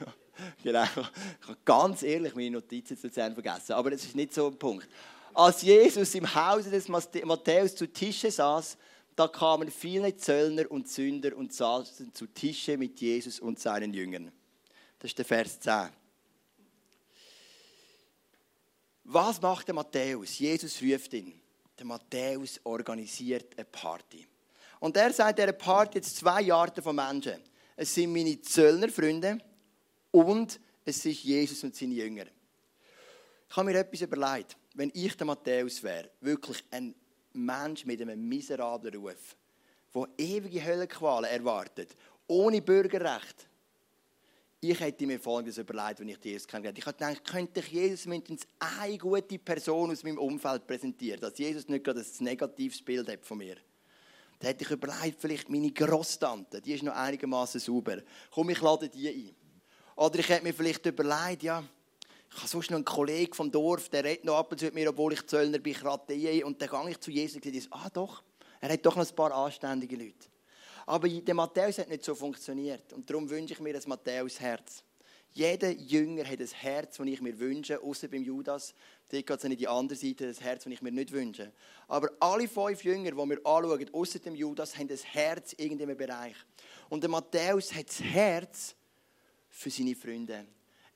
[0.62, 0.84] genau.
[0.84, 4.58] Ich habe ganz ehrlich meine Notizen zu Luzern vergessen, aber das ist nicht so ein
[4.58, 4.88] Punkt.
[5.34, 8.78] Als Jesus im Hause des Matthäus zu Tische saß,
[9.18, 14.30] da kamen viele Zöllner und Sünder und saßen zu Tische mit Jesus und seinen Jüngern.
[14.96, 15.88] Das ist der Vers 10.
[19.02, 20.38] Was macht der Matthäus?
[20.38, 21.40] Jesus ruft ihn.
[21.76, 24.24] Der Matthäus organisiert eine Party.
[24.78, 27.42] Und er sagt dieser Party jetzt zwei Arten von Menschen.
[27.74, 29.38] Es sind meine Zöllnerfreunde
[30.12, 32.26] und es ist Jesus und seine Jünger.
[33.50, 34.56] Ich habe mir etwas überlegt.
[34.74, 36.94] Wenn ich der Matthäus wäre, wirklich ein
[37.32, 39.36] Mensch mit einem miserablen Ruf,
[39.94, 41.94] der ewige Höllenqualen erwartet,
[42.26, 43.48] ohne Bürgerrecht,
[44.60, 48.06] ich hätte mir Folgendes überlegt, wenn ich Jesus kennengelernt Ich habe gedacht, könnte ich Jesus
[48.06, 53.08] mindestens eine gute Person aus meinem Umfeld präsentieren, dass Jesus nicht gerade ein negatives Bild
[53.08, 53.56] hat von mir.
[54.40, 57.98] Da hätte ich überlegt, vielleicht meine Grosstante, die ist noch einigermaßen sauber.
[58.32, 59.34] Komm, ich lade die ein.
[59.94, 61.62] Oder ich hätte mir vielleicht überlegt, ja,
[62.30, 64.74] ich habe sonst noch einen Kollegen vom Dorf, der redet noch ab und zu mit
[64.74, 67.88] mir, obwohl ich Zöllner bin, ich Und dann gehe ich zu Jesus und sage, ah
[67.92, 68.22] doch,
[68.60, 70.28] er hat doch noch ein paar anständige Leute.
[70.86, 72.92] Aber der Matthäus hat nicht so funktioniert.
[72.92, 74.82] Und darum wünsche ich mir das Matthäus-Herz.
[75.32, 78.74] Jeder Jünger hat ein Herz, das ich mir wünsche, außer beim Judas.
[79.10, 81.52] Dort geht es in die andere Seite, das Herz, das ich mir nicht wünsche.
[81.86, 85.96] Aber alle fünf Jünger, die wir anschauen, außer dem Judas, haben ein Herz in irgendeinem
[85.96, 86.36] Bereich.
[86.88, 88.74] Und der Matthäus hat das Herz,
[89.58, 90.46] für seine Freunde.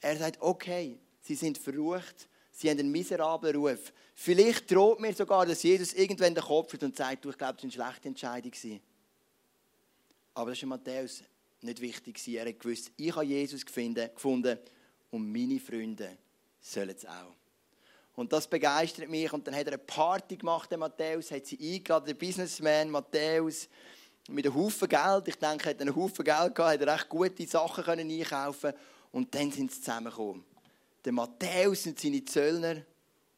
[0.00, 3.92] Er sagt, okay, sie sind verrucht, sie haben einen miserablen Ruf.
[4.14, 7.54] Vielleicht droht mir sogar, dass Jesus irgendwann den Kopf hat und sagt, du, ich glaube,
[7.54, 8.80] das war eine schlechte Entscheidung.
[10.34, 11.22] Aber das ist Matthäus
[11.62, 12.28] nicht wichtig.
[12.28, 14.58] Er hat gewusst, ich habe Jesus gefunden
[15.10, 16.18] und meine Freunde
[16.60, 17.34] sollen es auch.
[18.14, 19.32] Und das begeistert mich.
[19.32, 23.68] Und dann hat er eine Party gemacht, der Matthäus, hat sie eingeladen, der Businessman Matthäus
[24.28, 25.28] mit einem Haufen Geld.
[25.28, 28.72] Ich denke, er hat einen Haufen Geld gehabt, hat er recht gute Sachen können einkaufen
[29.12, 30.44] und dann sind sie zusammengekommen.
[31.04, 32.82] Der Matthäus und seine Zöllner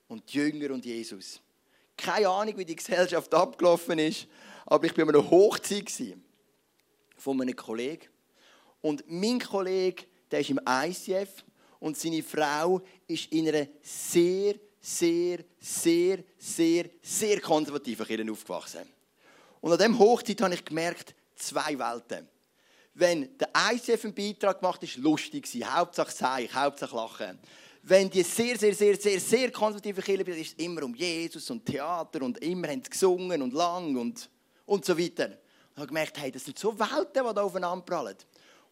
[0.08, 1.40] und die Jünger und Jesus.
[1.96, 4.26] Keine Ahnung, wie die Gesellschaft abgelaufen ist,
[4.66, 5.90] aber ich war an einer Hochzeit
[7.16, 8.06] von einem Kollegen.
[8.80, 11.44] Und mein Kollege, der ist im ICF
[11.80, 18.86] und seine Frau ist in einer sehr, sehr, sehr, sehr, sehr konservativen Kirche aufgewachsen.
[19.60, 22.28] Und an diesem Hochzeit habe ich gemerkt, zwei Welten.
[22.94, 27.38] Wenn der ICF einen Beitrag gemacht ist lustig war, Hauptsache Seich, Hauptsache Lachen.
[27.82, 31.66] Wenn die sehr, sehr, sehr, sehr, sehr konservative Kirche ist es immer um Jesus und
[31.66, 34.30] Theater und immer haben sie gesungen und lang und,
[34.64, 35.36] und so weiter.
[35.72, 38.16] Ich habe gemerkt, hey, das sind so Welten, die da aufeinander prallen.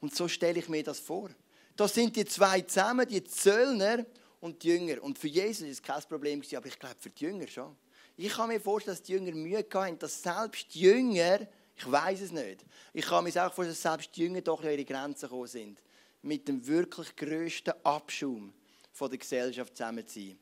[0.00, 1.30] Und so stelle ich mir das vor.
[1.74, 4.06] Da sind die zwei zusammen, die Zöllner
[4.40, 5.02] und die Jünger.
[5.02, 7.76] Und für Jesus war es kein Problem, aber ich glaube für die Jünger schon.
[8.16, 11.40] Ich kann mir vorstellen, dass die Jünger Mühe hatten, dass selbst die Jünger,
[11.82, 14.70] ich weiß es nicht, ich kann mir auch vorstellen, dass selbst die Jünger doch an
[14.70, 15.82] ihre Grenzen gekommen sind,
[16.22, 18.52] mit dem wirklich grössten Abschaum
[18.92, 20.38] von der Gesellschaft zusammen zu sein.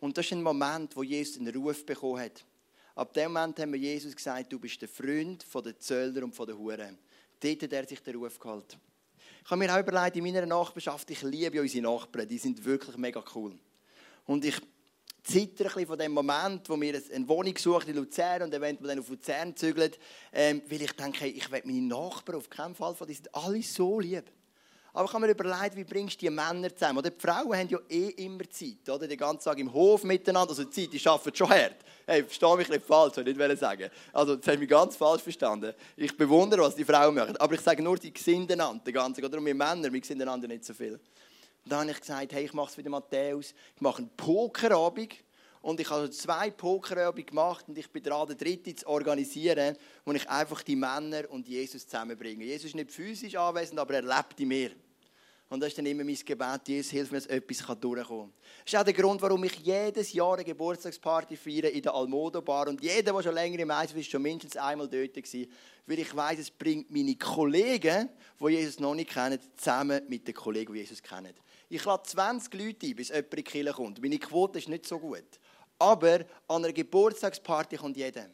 [0.00, 2.44] Und das ist ein Moment, wo Jesus einen Ruf bekommen hat.
[2.94, 6.38] Ab dem Moment haben wir Jesus gesagt, du bist der Freund von den Zöllner und
[6.38, 6.98] den Huren.
[7.40, 8.76] dort hat er sich den Ruf geholt.
[9.44, 12.96] Ich habe mir auch überlegt, in meiner Nachbarschaft, ich liebe unsere Nachbarn, die sind wirklich
[12.96, 13.58] mega cool.
[14.26, 14.60] Und ich
[15.22, 18.88] zittere ein bisschen von dem Moment, wo wir eine Wohnung suchen in Luzern und eventuell
[18.88, 19.92] dann auf Luzern zügeln,
[20.32, 23.62] ähm, weil ich denke, ich will meine Nachbarn auf keinen Fall von, die sind alle
[23.62, 24.24] so lieb.
[24.94, 26.98] Aber ich habe mir überlegt, wie bringst du die Männer zusammen?
[26.98, 29.08] Oder die Frauen haben ja eh immer Zeit, oder?
[29.08, 30.50] Den ganzen Tag im Hof miteinander.
[30.50, 31.76] Also die Zeit, die arbeiten schon hart.
[32.04, 33.88] Hey, verstehe mich nicht falsch, soll ich nicht sagen.
[34.12, 35.72] Also, das haben mich ganz falsch verstanden.
[35.96, 37.36] Ich bewundere, was die Frauen machen.
[37.38, 40.46] Aber ich sage nur, die sind einander, den ganzen Oder wir Männer, wir sind einander
[40.46, 41.00] nicht so viel.
[41.64, 43.54] Dann habe ich gesagt, hey, ich mache es wie der Matthäus.
[43.74, 45.14] Ich mache einen Pokerabend.
[45.60, 50.12] Und ich habe zwei Pokerabende gemacht und ich bin dran, den dritten zu organisieren, wo
[50.12, 52.44] ich einfach die Männer und Jesus zusammenbringe.
[52.44, 54.72] Jesus ist nicht physisch anwesend, aber er lebt in mir.
[55.52, 58.32] Und das ist dann immer mein Gebet, Jesus, hilf mir, dass etwas durchkommen kann.
[58.64, 62.40] Das ist auch der Grund, warum ich jedes Jahr eine Geburtstagsparty feiere in der Almodo
[62.40, 62.68] Bar.
[62.68, 65.52] Und jeder, der schon länger im Eis ist, schon mindestens einmal dort gewesen.
[65.86, 68.08] Weil ich weiß, es bringt meine Kollegen,
[68.40, 71.34] die Jesus noch nicht kennen, zusammen mit den Kollegen, die Jesus kennen.
[71.74, 74.02] Ich lade 20 Leute ein, bis jemand in die Kirche kommt.
[74.02, 75.24] Meine Quote ist nicht so gut.
[75.78, 78.28] Aber an einer Geburtstagsparty kommt jeder.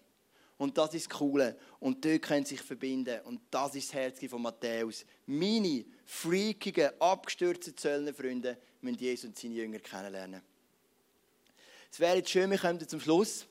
[0.57, 1.57] Und das ist das Coole.
[1.79, 3.21] Und dort können sie sich verbinden.
[3.27, 5.05] Und das ist das Herz von Matthäus.
[5.25, 10.43] Meine freakigen, abgestürzten Zöllnerfreunde müssen Jesus und seine Jünger kennenlernen.
[11.93, 13.47] Es wäre jetzt schön, wir kommen zum Schluss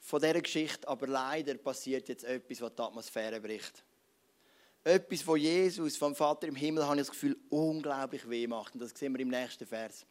[0.00, 0.88] von dieser Geschichte.
[0.88, 3.84] Aber leider passiert jetzt etwas, was die Atmosphäre bricht.
[4.84, 8.74] Etwas, wo Jesus vom Vater im Himmel, habe ich das Gefühl, unglaublich weh macht.
[8.74, 10.04] Und das sehen wir im nächsten Vers.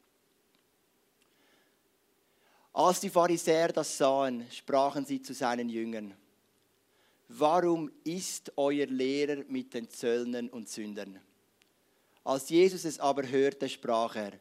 [2.74, 6.14] Als die Pharisäer das sahen, sprachen sie zu seinen Jüngern,
[7.28, 11.20] warum ist euer Lehrer mit den Zöllnern und Sündern?
[12.24, 14.34] Als Jesus es aber hörte, sprach er,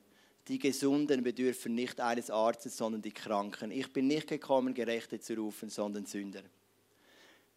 [0.46, 3.70] die Gesunden bedürfen nicht eines Arztes, sondern die Kranken.
[3.70, 6.42] Ich bin nicht gekommen, Gerechte zu rufen, sondern Sünder.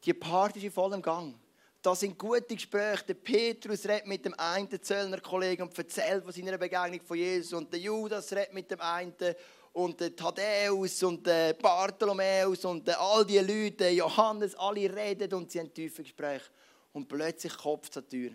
[0.06, 1.36] Die Party ist in vollem Gang.
[1.84, 3.04] Das sind gute Gespräche.
[3.10, 7.52] Der Petrus redet mit dem einen Zöllnerkollegen und erzählt von seiner Begegnung von Jesus.
[7.52, 9.14] Und der Judas redet mit dem einen
[9.74, 15.60] und der Thaddäus und der Bartholomäus und all die Leute, Johannes, alle reden und sie
[15.60, 16.46] haben tiefe Gespräche.
[16.94, 18.32] Und plötzlich an die Tür.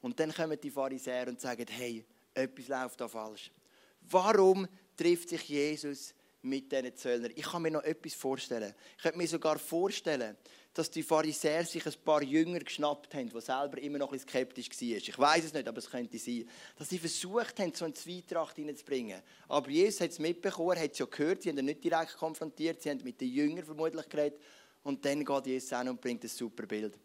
[0.00, 3.52] Und dann kommen die Pharisäer und sagen, hey, etwas läuft da falsch.
[4.00, 7.30] Warum trifft sich Jesus mit diesen Zöllnern?
[7.36, 8.74] Ich kann mir noch etwas vorstellen.
[8.96, 10.36] Ich könnte mir sogar vorstellen,
[10.74, 14.28] dass die Pharisäer sich ein paar Jünger geschnappt haben, die selber immer noch ein bisschen
[14.28, 14.96] skeptisch waren.
[14.96, 16.48] Ich weiß es nicht, aber es könnte sein.
[16.76, 19.20] Dass sie versucht haben, so eine Zweitracht hineinzubringen.
[19.48, 22.80] Aber Jesus hat es mitbekommen, hat es ja gehört, sie haben ihn nicht direkt konfrontiert,
[22.80, 24.40] sie haben mit den Jüngern vermutlich geredet.
[24.82, 26.98] Und dann geht Jesus an und bringt ein super Bild.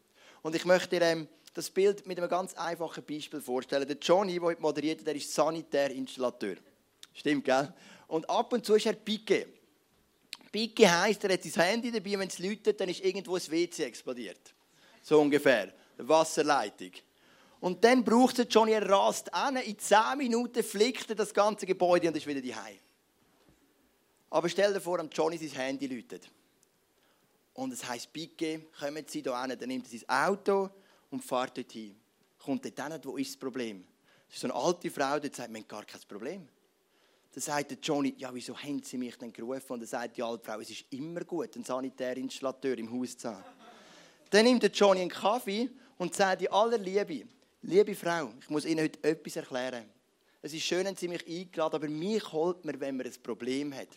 [0.44, 3.88] Und ich möchte dir ähm, das Bild mit einem ganz einfachen Beispiel vorstellen.
[3.88, 6.58] Der Johnny, der heute moderiert, der ist Sanitärinstallateur.
[7.14, 7.74] Stimmt, gell?
[8.08, 9.48] Und ab und zu ist er Piquet.
[10.56, 13.84] Picke heisst, er hat sein Handy dabei, wenn es läutet, dann ist irgendwo ein WC
[13.84, 14.54] explodiert.
[15.02, 15.74] So ungefähr.
[15.98, 16.92] Eine Wasserleitung.
[17.60, 21.66] Und dann braucht es Johnny, er rast an, in 10 Minuten flickt er das ganze
[21.66, 22.78] Gebäude und ist wieder daheim.
[24.30, 26.30] Aber stell dir vor, Johnny sein Handy läutet.
[27.54, 29.58] Und es heisst, Picke, kommen Sie hier hin.
[29.60, 30.70] Dann nimmt er sein Auto
[31.10, 32.00] und fährt dorthin.
[32.40, 33.84] Kommt dort hin, wo ist das Problem?
[34.28, 36.48] Das ist so eine alte Frau, die sagt, wir haben gar kein Problem.
[37.36, 39.74] Dann sagt Johnny, ja, wieso haben Sie mich denn gerufen?
[39.74, 43.28] Und dann sagt die alte Frau, es ist immer gut, einen Sanitärinstallateur im Haus zu
[43.28, 43.44] haben.
[44.30, 47.28] Dann nimmt Johnny einen Kaffee und sagt in aller Liebe,
[47.62, 49.84] liebe Frau, ich muss Ihnen heute etwas erklären.
[50.42, 53.76] Es ist schön, dass Sie mich eingeladen aber mich holt man, wenn man ein Problem
[53.76, 53.90] hat.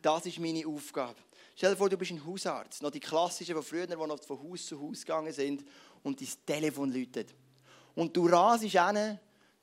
[0.00, 1.16] Das ist meine Aufgabe.
[1.56, 2.80] Stell dir vor, du bist ein Hausarzt.
[2.80, 5.62] Noch die klassischen von früher, die noch von Haus zu Haus gegangen sind
[6.02, 7.34] und dein Telefon läutet.
[7.94, 9.18] Und du rasest hin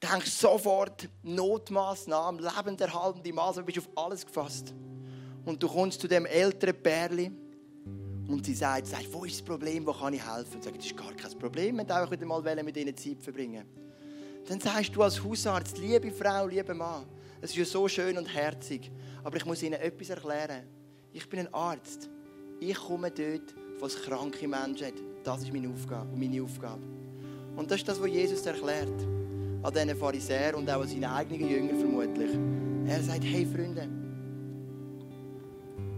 [0.06, 4.74] denkst sofort Notmaßnahmen, lebenderhaltende Maßnahmen, bist auf alles gefasst.
[5.46, 7.32] Und du kommst zu dem älteren Pärli
[8.28, 10.56] und sie sagt, sagt, wo ist das Problem, wo kann ich helfen?
[10.56, 13.66] Und sagt, das ist gar kein Problem, du auch wieder mal mit ihnen Zeit verbringen
[14.48, 17.06] Dann sagst du als Hausarzt, liebe Frau, lieber Mann,
[17.42, 18.92] es ist ja so schön und herzig,
[19.24, 20.64] aber ich muss ihnen etwas erklären.
[21.14, 22.10] Ich bin ein Arzt.
[22.60, 24.94] Ich komme dort, wo es kranke Menschen hat.
[25.24, 26.10] Das ist meine Aufgabe.
[26.16, 26.82] Meine Aufgabe.
[27.56, 29.25] Und das ist das, was Jesus erklärt
[29.66, 32.30] an diesen Pharisäern und auch an seinen eigenen Jüngern vermutlich.
[32.88, 33.88] Er sagt, hey Freunde,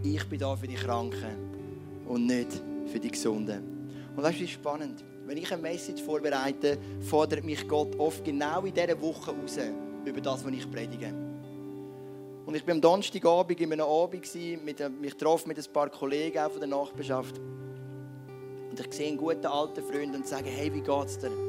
[0.04, 3.90] ich bin da für die Kranken und nicht für die Gesunden.
[4.16, 5.04] Und das ist spannend.
[5.26, 9.58] Wenn ich eine Message vorbereite, fordert mich Gott oft genau in dieser Woche raus
[10.06, 11.14] über das, was ich predige.
[12.46, 14.26] Und ich war am Donnerstagabend in einem Abend,
[14.64, 17.38] mit, mich traf mit ein paar Kollegen auch von der Nachbarschaft.
[18.70, 21.47] Und ich sehe einen guten alten Freund und sage, hey, wie geht's dir?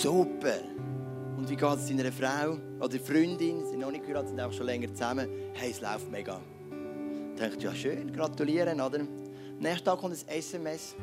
[0.00, 0.60] Super.
[1.36, 3.66] Und wie geht es deiner Frau oder Freundin?
[3.66, 5.28] Sind noch nicht gehört, sind auch schon länger zusammen.
[5.52, 6.40] Hey, es läuft mega.
[7.36, 9.00] Dachte, ja schön, gratulieren, oder?
[9.58, 10.96] Nächsten Tag kommt ein SMS.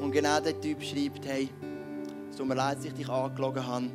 [0.00, 1.50] Und genau der Typ schreibt, hey,
[2.28, 3.86] es tut mir leid, dass ich dich angelogen habe.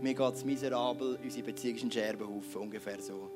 [0.00, 3.28] Mir geht es miserabel, unsere Beziehung ist ein Scherbenhaufen, ungefähr so.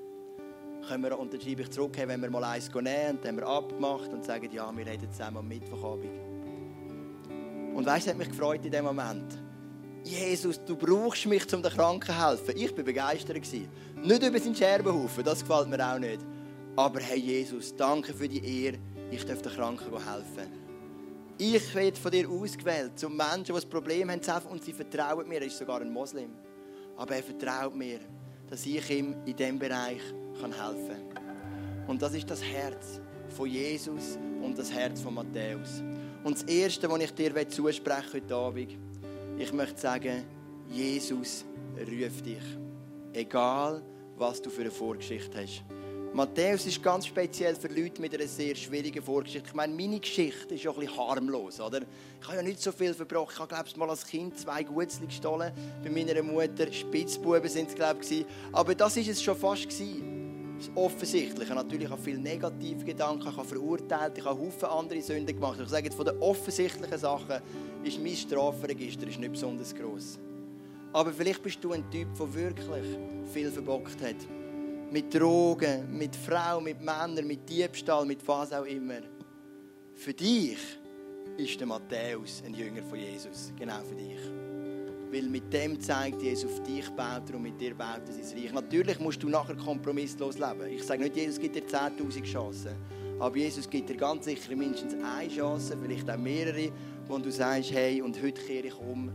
[0.87, 3.33] Können wir, und dann schreibe ich zurück, hey, wenn wir mal eins nehmen, und dann
[3.33, 6.13] haben wir abgemacht und sagen, ja, wir reden zusammen am Mittwochabend.
[7.75, 9.48] Und weißt du, hat mich gefreut in dem Moment.
[10.05, 12.55] Jesus, du brauchst mich, um den Kranken zu helfen.
[12.57, 13.37] Ich war begeistert.
[13.37, 16.21] Nicht über seinen Scherbenhaufen, das gefällt mir auch nicht.
[16.77, 18.79] Aber hey Jesus, danke für die Ehre,
[19.11, 20.69] ich darf den Kranken helfen.
[21.37, 25.41] Ich werde von dir ausgewählt, zum Menschen, die ein Problem haben, und sie vertrauen mir.
[25.41, 26.31] Er ist sogar ein Moslem.
[26.97, 28.01] Aber er vertraut mir,
[28.51, 30.03] dass ich ihm in diesem Bereich
[30.35, 31.87] helfen kann.
[31.87, 33.01] Und das ist das Herz
[33.37, 35.83] von Jesus und das Herz von Matthäus.
[36.25, 38.77] Und das Erste, was ich dir zusprechen heute Abend,
[39.39, 40.25] ich möchte sagen,
[40.69, 41.45] Jesus
[41.79, 42.43] ruft dich.
[43.13, 43.83] Egal,
[44.17, 45.65] was du für eine Vorgeschichte hast.
[46.13, 49.49] Matthäus ist ganz speziell für Leute mit einer sehr schwierigen Vorgeschichte.
[49.49, 51.83] Ich meine, meine Geschichte ist ja ein bisschen harmlos, oder?
[52.21, 53.33] Ich habe ja nicht so viel verbrochen.
[53.35, 55.53] Ich habe, glaube ich, mal als Kind zwei Gutzli gestohlen.
[55.85, 58.27] Bei meiner Mutter Spitzbuben sind es, glaube ich.
[58.53, 60.18] Aber das ist es schon fast gewesen.
[60.59, 61.45] Das Offensichtliche.
[61.45, 65.35] Ich habe natürlich auch viele negative Gedanken, ich habe verurteilt, ich habe Haufen andere Sünden
[65.35, 65.61] gemacht.
[65.63, 67.41] Ich sage jetzt, von den offensichtlichen Sachen
[67.85, 70.19] ist mein Strafregister ist nicht besonders groß.
[70.93, 72.99] Aber vielleicht bist du ein Typ, der wirklich
[73.33, 74.17] viel verbockt hat
[74.91, 79.01] mit Drogen, mit Frauen, mit Männern, mit Diebstahl, mit was auch immer.
[79.95, 80.59] Für dich
[81.37, 83.53] ist der Matthäus ein Jünger von Jesus.
[83.57, 84.38] Genau für dich.
[85.11, 88.39] Weil mit dem zeigt Jesus, auf dich baut er und mit dir baut er sein
[88.39, 88.53] Reich.
[88.53, 90.69] Natürlich musst du nachher kompromisslos leben.
[90.71, 92.77] Ich sage nicht, Jesus gibt dir 10.000 Chancen.
[93.19, 96.71] Aber Jesus gibt dir ganz sicher mindestens eine Chance, vielleicht auch mehrere,
[97.07, 99.11] wo du sagst, hey, und heute kehre ich um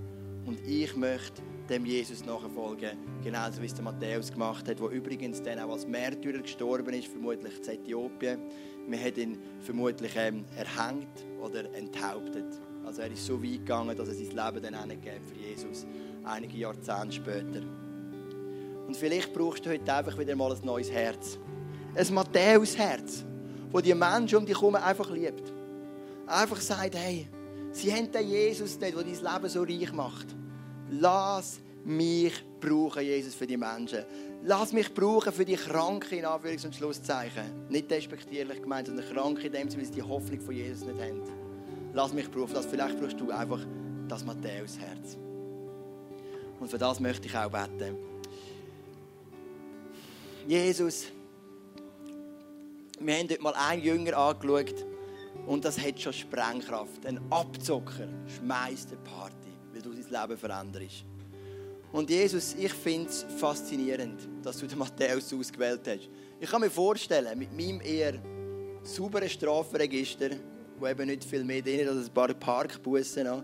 [0.46, 2.98] und ich möchte dem Jesus nachfolgen.
[3.24, 7.08] Genauso wie es der Matthäus gemacht hat, der übrigens dann auch als Märtyrer gestorben ist,
[7.08, 8.40] vermutlich in Äthiopien.
[8.88, 12.60] Wir haben ihn vermutlich ähm, erhängt oder enthauptet.
[12.86, 15.86] Also er ist so weit gegangen, dass er sein Leben dann hingegeben für Jesus,
[16.24, 17.62] einige Jahrzehnte später.
[18.88, 21.40] Und vielleicht brauchst du heute einfach wieder mal ein neues Herz.
[21.96, 23.24] Ein Matthäus-Herz,
[23.72, 25.52] wo die Menschen um dich herum einfach liebt.
[26.28, 27.28] Einfach sagt, hey,
[27.72, 30.28] sie haben den Jesus nicht, der dein Leben so reich macht.
[30.90, 34.06] Lass mich brauchen, Jesus, für die Menschen.
[34.44, 37.68] Lass mich brauchen für die Kranken, in Anführungs- und Schlusszeichen.
[37.70, 41.00] Nicht despektierlich gemeint, sondern Kranke in dem Sinne, weil sie die Hoffnung von Jesus nicht
[41.00, 41.43] haben.
[41.94, 42.54] Lass mich brauchen.
[42.54, 43.60] Das vielleicht brauchst du einfach
[44.08, 45.18] das Matthäus-Herz.
[46.60, 47.96] Und für das möchte ich auch beten.
[50.48, 51.06] Jesus,
[53.00, 54.86] wir haben dort mal einen Jünger angeschaut
[55.46, 57.06] und das hat schon Sprengkraft.
[57.06, 61.04] Ein Abzocker schmeißt eine Party weil du dein Leben veränderst.
[61.92, 66.10] Und Jesus, ich finde es faszinierend, dass du den Matthäus ausgewählt hast.
[66.40, 68.20] Ich kann mir vorstellen, mit meinem eher
[68.84, 70.32] sauberen Strafregister,
[70.80, 73.44] wo eben nicht viel mehr drin ist als ein paar Parkbussen noch,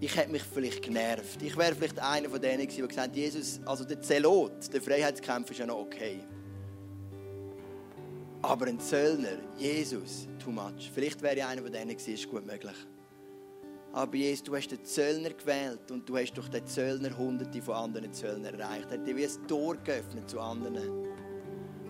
[0.00, 1.40] ich hätte mich vielleicht genervt.
[1.42, 4.82] Ich wäre vielleicht einer von denen gewesen, der gesagt hat, Jesus, also der Zelot, der
[4.82, 6.18] Freiheitskampf ist ja noch okay.
[8.42, 10.90] Aber ein Zöllner, Jesus, too much.
[10.92, 12.74] Vielleicht wäre ich einer von denen gewesen, ist gut möglich.
[13.92, 17.74] Aber Jesus, du hast den Zöllner gewählt und du hast durch den Zöllner hunderte von
[17.74, 18.86] anderen Zöllnern erreicht.
[18.90, 21.06] Er hat dir wie ein Tor geöffnet zu anderen.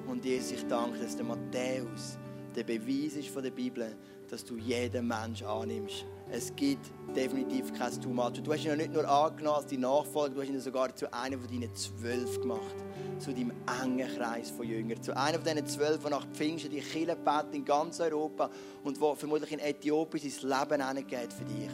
[0.06, 2.18] Und Jesus, ich danke, dass der Matthäus
[2.54, 3.96] der Beweis ist von der Bibel,
[4.32, 6.06] dass du jeden Menschen annimmst.
[6.30, 8.42] Es gibt definitiv kein Too much.
[8.42, 11.12] Du hast ihn ja nicht nur angenommen als die Nachfolger, du hast ihn sogar zu
[11.12, 12.74] einem von deinen zwölf gemacht.
[13.18, 15.02] Zu deinem engen Kreis von Jüngern.
[15.02, 17.14] Zu einem von diesen zwölf, die nach Pfingsten die Kirche
[17.52, 18.48] in ganz Europa
[18.82, 21.70] und wo vermutlich in Äthiopien sein Leben hingeht für dich.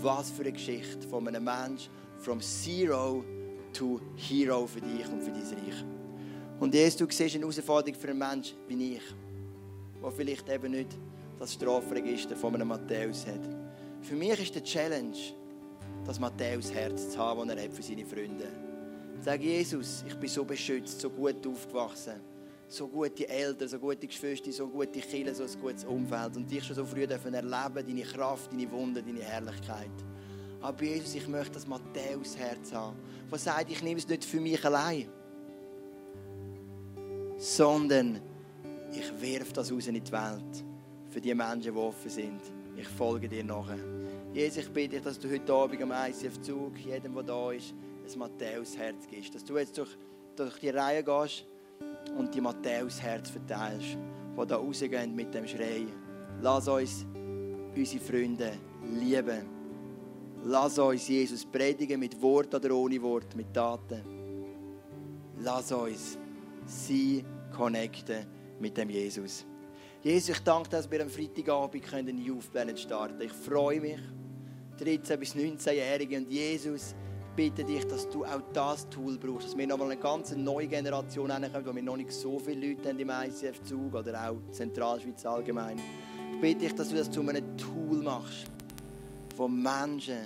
[0.00, 3.24] Was für eine Geschichte von einem Menschen, from zero
[3.72, 5.84] to hero für dich und für dein Reich.
[6.60, 9.14] Und Jesus, du siehst eine Herausforderung für einen Menschen wie ich,
[10.00, 10.96] der vielleicht eben nicht
[11.42, 13.40] das Strafregister von einem Matthäus hat.
[14.00, 15.16] Für mich ist die Challenge,
[16.06, 18.46] das Matthäus Herz zu haben, das er hat für seine Freunde.
[19.20, 22.20] Sag Jesus, ich bin so beschützt, so gut aufgewachsen,
[22.68, 26.62] so gute Eltern, so gute Geschwister, so gute Kinder, so ein gutes Umfeld und dich
[26.62, 29.90] schon so früh dürfen erleben, deine Kraft, deine Wunder, deine Herrlichkeit.
[30.60, 32.96] Aber Jesus, ich möchte das Matthäus Herz haben,
[33.28, 35.08] das sagt, ich nehme es nicht für mich allein,
[37.36, 38.20] sondern
[38.92, 40.71] ich werfe das raus in die Welt
[41.12, 42.40] für die Menschen, die offen sind.
[42.76, 43.78] Ich folge dir nachher.
[44.32, 48.18] Jesus, ich bitte dich, dass du heute Abend am ICF-Zug jedem, der da ist, ein
[48.18, 49.34] Matthäus-Herz gibst.
[49.34, 49.90] Dass du jetzt durch,
[50.34, 51.44] durch die Reihe gehst
[52.16, 55.92] und die Matthäus-Herz verteilst, die da rausgehen mit dem Schreien.
[56.40, 57.04] Lass uns
[57.76, 58.52] unsere Freunde
[58.98, 59.42] lieben.
[60.44, 64.02] Lass uns Jesus predigen mit Wort oder ohne Wort, mit Taten.
[65.38, 66.18] Lass uns
[66.64, 67.22] sie
[67.54, 68.26] connecten
[68.58, 69.44] mit dem Jesus.
[70.02, 74.00] Jesus, ich danke, dass wir am Freitagabend einen Youth Planet starten Ich freue mich
[74.80, 76.16] 13- bis 19-Jährige.
[76.16, 76.96] Und Jesus,
[77.36, 81.30] bitte dich, dass du auch das Tool brauchst, dass wir nochmal eine ganz neue Generation
[81.30, 85.78] hinkommen, wo wir noch nicht so viele Leute haben im ICF-Zug oder auch Zentralschweiz allgemein.
[86.34, 88.50] Ich bitte dich, dass du das zu einem Tool machst,
[89.36, 90.18] wo Menschen,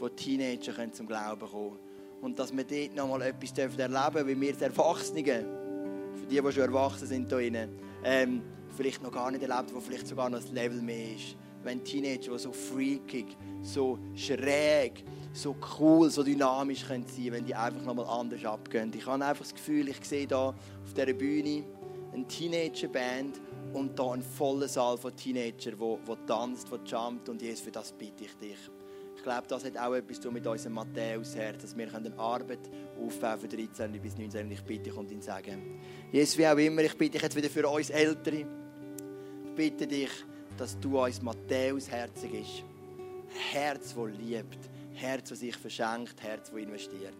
[0.00, 1.78] wo Teenager können zum Glauben kommen
[2.20, 6.52] Und dass wir dort nochmal etwas erleben dürfen, wie wir als Erwachsene, für die, die
[6.52, 7.68] schon erwachsen sind, hier drin,
[8.02, 8.42] ähm,
[8.80, 11.36] vielleicht noch gar nicht erlebt, wo vielleicht sogar noch ein Level mehr ist.
[11.62, 15.04] Wenn Teenager, die so freakig, so schräg,
[15.34, 18.90] so cool, so dynamisch können sein wenn die einfach nochmal anders abgehen.
[18.96, 21.64] Ich habe einfach das Gefühl, ich sehe hier auf dieser Bühne
[22.14, 23.38] eine Teenager-Band
[23.74, 27.70] und da einen vollen Saal von Teenagern, wo, wo tanzt, wo jumpt und Jesus, für
[27.70, 28.70] das bitte ich dich.
[29.14, 33.48] Ich glaube, das hat auch etwas mit unserem Matthäus-Herz, dass wir eine Arbeit aufbauen für
[33.48, 35.78] 13 bis 19 und ich bitte dich und ihn sagen.
[36.10, 38.46] Jesus, wie auch immer, ich bitte dich jetzt wieder für uns Ältere,
[39.56, 40.10] bitte dich,
[40.56, 42.64] dass du uns Matthäus-Herz ist.
[43.52, 44.58] Herz, das liebt,
[44.94, 47.14] Herz, das sich verschenkt, Herz, das investiert.